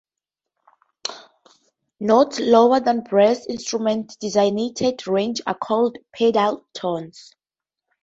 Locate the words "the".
3.03-3.03